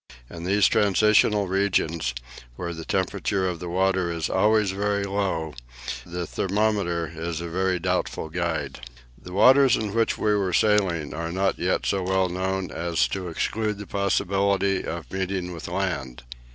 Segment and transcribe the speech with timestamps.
[0.31, 2.15] In these transitional regions,
[2.55, 5.53] where the temperature of the water is always very low,
[6.03, 8.79] the thermometer is a very doubtful guide.
[9.15, 13.27] The waters in which we were sailing are not yet so well known as to
[13.29, 16.23] exclude the possibility of meeting with land.